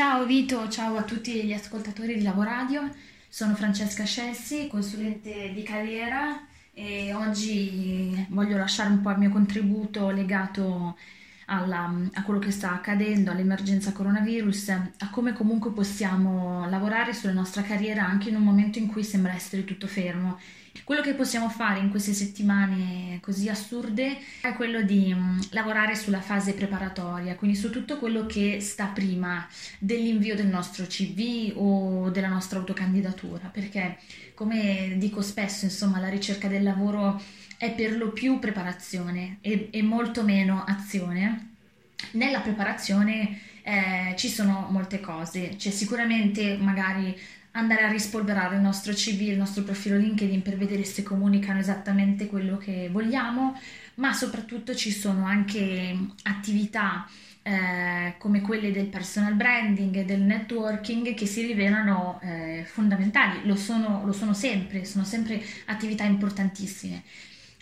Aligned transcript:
Ciao 0.00 0.24
Vito, 0.24 0.66
ciao 0.70 0.96
a 0.96 1.02
tutti 1.02 1.44
gli 1.44 1.52
ascoltatori 1.52 2.14
di 2.14 2.22
Lavoradio, 2.22 2.90
sono 3.28 3.54
Francesca 3.54 4.04
Scessi, 4.04 4.66
consulente 4.66 5.52
di 5.52 5.62
carriera 5.62 6.42
e 6.72 7.12
oggi 7.12 8.26
voglio 8.30 8.56
lasciare 8.56 8.88
un 8.88 9.02
po' 9.02 9.10
il 9.10 9.18
mio 9.18 9.28
contributo 9.28 10.08
legato 10.08 10.96
alla, 11.44 11.94
a 12.14 12.22
quello 12.22 12.40
che 12.40 12.50
sta 12.50 12.72
accadendo, 12.72 13.30
all'emergenza 13.30 13.92
coronavirus, 13.92 14.68
a 14.70 15.10
come 15.10 15.34
comunque 15.34 15.70
possiamo 15.72 16.66
lavorare 16.70 17.12
sulla 17.12 17.34
nostra 17.34 17.60
carriera 17.60 18.02
anche 18.02 18.30
in 18.30 18.36
un 18.36 18.42
momento 18.42 18.78
in 18.78 18.86
cui 18.86 19.04
sembra 19.04 19.34
essere 19.34 19.66
tutto 19.66 19.86
fermo. 19.86 20.38
Quello 20.84 21.02
che 21.02 21.14
possiamo 21.14 21.48
fare 21.48 21.80
in 21.80 21.90
queste 21.90 22.12
settimane 22.12 23.18
così 23.20 23.48
assurde 23.48 24.18
è 24.40 24.52
quello 24.54 24.82
di 24.82 25.12
mm, 25.14 25.40
lavorare 25.50 25.94
sulla 25.94 26.20
fase 26.20 26.54
preparatoria, 26.54 27.36
quindi 27.36 27.56
su 27.56 27.70
tutto 27.70 27.98
quello 27.98 28.26
che 28.26 28.60
sta 28.60 28.86
prima 28.86 29.46
dell'invio 29.78 30.34
del 30.34 30.46
nostro 30.46 30.86
CV 30.86 31.52
o 31.56 32.10
della 32.10 32.28
nostra 32.28 32.58
autocandidatura, 32.58 33.48
perché 33.48 33.98
come 34.34 34.94
dico 34.96 35.22
spesso, 35.22 35.64
insomma, 35.64 35.98
la 36.00 36.08
ricerca 36.08 36.48
del 36.48 36.62
lavoro 36.62 37.20
è 37.58 37.72
per 37.72 37.96
lo 37.96 38.10
più 38.10 38.38
preparazione 38.38 39.38
e, 39.42 39.68
e 39.70 39.82
molto 39.82 40.22
meno 40.22 40.64
azione. 40.66 41.48
Nella 42.12 42.40
preparazione 42.40 43.40
eh, 43.62 44.14
ci 44.16 44.28
sono 44.28 44.68
molte 44.70 45.00
cose, 45.00 45.54
c'è 45.56 45.70
sicuramente 45.70 46.56
magari 46.56 47.16
andare 47.52 47.82
a 47.82 47.90
rispolverare 47.90 48.56
il 48.56 48.60
nostro 48.60 48.92
CV, 48.92 49.22
il 49.22 49.36
nostro 49.36 49.62
profilo 49.62 49.96
LinkedIn 49.96 50.42
per 50.42 50.56
vedere 50.56 50.84
se 50.84 51.02
comunicano 51.02 51.58
esattamente 51.58 52.26
quello 52.26 52.56
che 52.56 52.88
vogliamo, 52.90 53.58
ma 53.94 54.12
soprattutto 54.12 54.74
ci 54.74 54.92
sono 54.92 55.24
anche 55.24 55.96
attività 56.22 57.08
eh, 57.42 58.14
come 58.18 58.40
quelle 58.40 58.70
del 58.70 58.86
personal 58.86 59.34
branding 59.34 59.96
e 59.96 60.04
del 60.04 60.20
networking 60.20 61.14
che 61.14 61.26
si 61.26 61.44
rivelano 61.44 62.20
eh, 62.22 62.64
fondamentali, 62.66 63.40
lo 63.44 63.56
sono, 63.56 64.02
lo 64.04 64.12
sono 64.12 64.32
sempre, 64.32 64.84
sono 64.84 65.04
sempre 65.04 65.42
attività 65.66 66.04
importantissime 66.04 67.02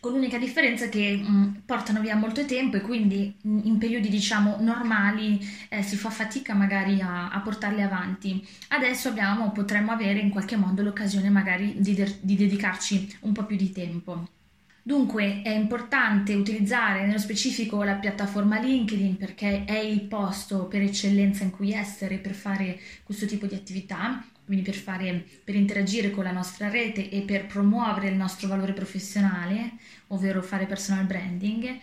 con 0.00 0.12
l'unica 0.12 0.38
differenza 0.38 0.88
che 0.88 1.16
mh, 1.16 1.30
mm, 1.30 1.54
portano 1.64 2.00
via 2.00 2.16
molto 2.16 2.44
tempo 2.44 2.76
e 2.76 2.80
quindi 2.80 3.34
mh, 3.40 3.50
mm, 3.50 3.60
in 3.64 3.78
periodi 3.78 4.08
diciamo 4.08 4.56
normali 4.60 5.38
eh, 5.68 5.82
si 5.82 5.96
fa 5.96 6.10
fatica 6.10 6.54
magari 6.54 7.00
a, 7.00 7.30
a, 7.30 7.40
portarle 7.40 7.82
avanti. 7.82 8.46
Adesso 8.68 9.08
abbiamo, 9.08 9.52
potremmo 9.52 9.92
avere 9.92 10.20
in 10.20 10.30
qualche 10.30 10.56
modo 10.56 10.82
l'occasione 10.82 11.30
magari 11.30 11.74
di, 11.78 11.94
de- 11.94 12.18
di 12.20 12.36
dedicarci 12.36 13.18
un 13.20 13.32
po' 13.32 13.44
più 13.44 13.56
di 13.56 13.72
tempo. 13.72 14.35
Dunque 14.86 15.42
è 15.42 15.50
importante 15.50 16.36
utilizzare 16.36 17.04
nello 17.04 17.18
specifico 17.18 17.82
la 17.82 17.96
piattaforma 17.96 18.60
LinkedIn 18.60 19.16
perché 19.16 19.64
è 19.64 19.76
il 19.76 20.02
posto 20.02 20.68
per 20.68 20.80
eccellenza 20.80 21.42
in 21.42 21.50
cui 21.50 21.72
essere 21.72 22.18
per 22.18 22.34
fare 22.34 22.78
questo 23.02 23.26
tipo 23.26 23.46
di 23.46 23.56
attività, 23.56 24.24
quindi 24.44 24.62
per, 24.62 24.76
fare, 24.76 25.24
per 25.42 25.56
interagire 25.56 26.12
con 26.12 26.22
la 26.22 26.30
nostra 26.30 26.68
rete 26.68 27.10
e 27.10 27.22
per 27.22 27.46
promuovere 27.46 28.10
il 28.10 28.14
nostro 28.14 28.46
valore 28.46 28.74
professionale, 28.74 29.72
ovvero 30.06 30.40
fare 30.40 30.66
personal 30.66 31.04
branding. 31.04 31.80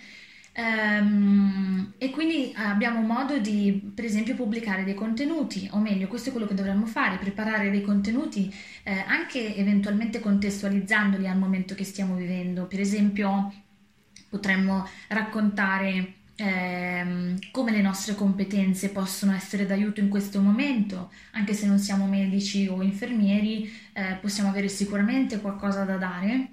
Um, 0.55 1.93
e 1.97 2.11
quindi 2.11 2.53
abbiamo 2.55 3.01
modo 3.01 3.39
di, 3.39 3.91
per 3.93 4.05
esempio, 4.05 4.35
pubblicare 4.35 4.83
dei 4.83 4.93
contenuti, 4.93 5.67
o 5.71 5.79
meglio, 5.79 6.07
questo 6.07 6.29
è 6.29 6.31
quello 6.31 6.47
che 6.47 6.53
dovremmo 6.53 6.85
fare, 6.85 7.17
preparare 7.17 7.71
dei 7.71 7.81
contenuti 7.81 8.53
eh, 8.83 9.03
anche 9.07 9.55
eventualmente 9.55 10.19
contestualizzandoli 10.19 11.27
al 11.27 11.37
momento 11.39 11.73
che 11.73 11.83
stiamo 11.83 12.15
vivendo. 12.15 12.67
Per 12.67 12.79
esempio, 12.79 13.51
potremmo 14.29 14.87
raccontare 15.07 16.13
ehm, 16.35 17.37
come 17.51 17.71
le 17.71 17.81
nostre 17.81 18.15
competenze 18.15 18.89
possono 18.89 19.33
essere 19.33 19.65
d'aiuto 19.65 19.99
in 19.99 20.09
questo 20.09 20.39
momento, 20.39 21.11
anche 21.31 21.53
se 21.53 21.65
non 21.65 21.79
siamo 21.79 22.05
medici 22.07 22.67
o 22.67 22.81
infermieri, 22.81 23.71
eh, 23.93 24.17
possiamo 24.21 24.49
avere 24.49 24.67
sicuramente 24.67 25.39
qualcosa 25.39 25.83
da 25.83 25.97
dare. 25.97 26.49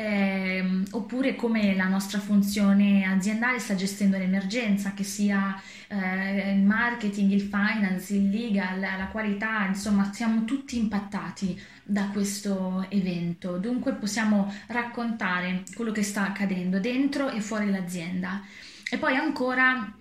Eh, 0.00 0.64
oppure 0.92 1.36
come 1.36 1.76
la 1.76 1.86
nostra 1.86 2.20
funzione 2.20 3.04
aziendale 3.04 3.58
sta 3.58 3.74
gestendo 3.74 4.16
l'emergenza, 4.16 4.94
che 4.94 5.04
sia 5.04 5.60
eh, 5.88 6.54
il 6.54 6.62
marketing, 6.62 7.30
il 7.30 7.42
finance, 7.42 8.14
il 8.14 8.30
legal, 8.30 8.80
la 8.80 9.08
qualità, 9.12 9.66
insomma 9.66 10.10
siamo 10.10 10.46
tutti 10.46 10.78
impattati 10.78 11.60
da 11.82 12.08
questo 12.14 12.86
evento, 12.88 13.58
dunque 13.58 13.92
possiamo 13.92 14.50
raccontare 14.68 15.64
quello 15.74 15.92
che 15.92 16.02
sta 16.02 16.28
accadendo 16.28 16.80
dentro 16.80 17.28
e 17.28 17.42
fuori 17.42 17.70
l'azienda. 17.70 18.42
E 18.90 18.96
poi 18.96 19.16
ancora 19.16 19.99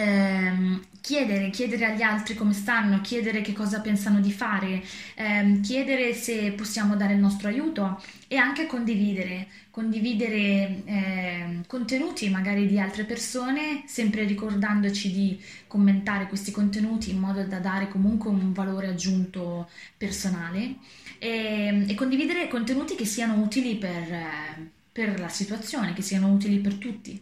ehm, 0.00 0.80
chiedere, 1.00 1.50
chiedere 1.50 1.86
agli 1.86 2.02
altri 2.02 2.34
come 2.34 2.52
stanno, 2.52 3.00
chiedere 3.00 3.40
che 3.40 3.52
cosa 3.52 3.80
pensano 3.80 4.20
di 4.20 4.32
fare, 4.32 4.82
ehm, 5.14 5.60
chiedere 5.62 6.14
se 6.14 6.52
possiamo 6.52 6.96
dare 6.96 7.14
il 7.14 7.18
nostro 7.20 7.48
aiuto 7.48 8.02
e 8.28 8.36
anche 8.36 8.66
condividere, 8.66 9.48
condividere 9.70 10.82
eh, 10.84 11.60
contenuti 11.66 12.28
magari 12.28 12.66
di 12.66 12.78
altre 12.78 13.04
persone, 13.04 13.82
sempre 13.86 14.24
ricordandoci 14.24 15.10
di 15.10 15.40
commentare 15.66 16.26
questi 16.26 16.50
contenuti 16.50 17.10
in 17.10 17.18
modo 17.18 17.42
da 17.44 17.58
dare 17.58 17.88
comunque 17.88 18.30
un 18.30 18.52
valore 18.52 18.88
aggiunto 18.88 19.68
personale 19.96 20.76
e, 21.18 21.86
e 21.88 21.94
condividere 21.94 22.48
contenuti 22.48 22.94
che 22.94 23.04
siano 23.04 23.40
utili 23.42 23.76
per, 23.76 24.70
per 24.92 25.18
la 25.18 25.28
situazione, 25.28 25.92
che 25.92 26.02
siano 26.02 26.32
utili 26.32 26.58
per 26.58 26.74
tutti. 26.74 27.20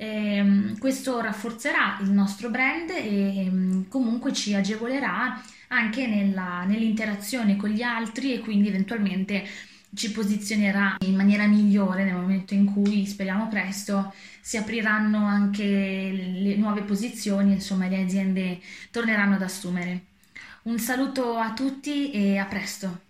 E, 0.00 0.06
ehm, 0.36 0.78
questo 0.78 1.20
rafforzerà 1.20 1.98
il 2.02 2.10
nostro 2.10 2.50
brand 2.50 2.90
e 2.90 3.46
ehm, 3.46 3.88
comunque 3.88 4.32
ci 4.32 4.54
agevolerà 4.54 5.42
anche 5.68 6.06
nella, 6.06 6.64
nell'interazione 6.64 7.56
con 7.56 7.70
gli 7.70 7.82
altri 7.82 8.32
e 8.32 8.38
quindi 8.38 8.68
eventualmente 8.68 9.44
ci 9.94 10.12
posizionerà 10.12 10.96
in 11.00 11.16
maniera 11.16 11.46
migliore 11.46 12.04
nel 12.04 12.14
momento 12.14 12.54
in 12.54 12.66
cui, 12.72 13.06
speriamo 13.06 13.48
presto, 13.48 14.12
si 14.40 14.56
apriranno 14.56 15.26
anche 15.26 15.64
le 15.64 16.56
nuove 16.56 16.82
posizioni, 16.82 17.52
insomma 17.52 17.88
le 17.88 18.02
aziende 18.02 18.60
torneranno 18.90 19.34
ad 19.34 19.42
assumere. 19.42 20.04
Un 20.62 20.78
saluto 20.78 21.36
a 21.36 21.52
tutti 21.54 22.10
e 22.12 22.38
a 22.38 22.44
presto. 22.44 23.06